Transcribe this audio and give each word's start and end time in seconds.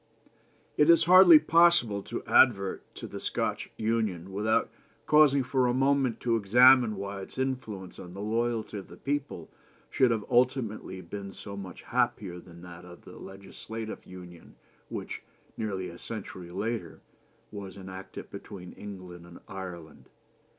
"It 0.77 0.89
is 0.89 1.03
hardly 1.03 1.37
possible 1.37 2.01
to 2.05 2.23
advert 2.25 2.81
to 2.95 3.05
the 3.05 3.19
Scotch 3.19 3.69
Union, 3.77 4.31
without 4.33 4.71
pausing 5.05 5.43
for 5.43 5.67
a 5.67 5.75
moment 5.75 6.19
to 6.21 6.37
examine 6.37 6.95
why 6.95 7.21
its 7.21 7.37
influence 7.37 7.99
on 7.99 8.13
the 8.13 8.19
loyalty 8.19 8.79
of 8.79 8.87
the 8.87 8.97
people 8.97 9.51
should 9.91 10.09
have 10.09 10.25
ultimately 10.27 11.01
been 11.01 11.33
so 11.33 11.55
much 11.55 11.83
happier 11.83 12.39
than 12.39 12.63
that 12.63 12.83
of 12.83 13.03
the 13.03 13.19
legislative 13.19 14.03
union 14.07 14.55
which, 14.89 15.21
nearly 15.55 15.87
a 15.87 15.99
century 15.99 16.49
later, 16.49 16.99
was 17.51 17.77
enacted 17.77 18.31
between 18.31 18.71
England 18.71 19.27
and 19.27 19.39
Ireland. 19.47 20.09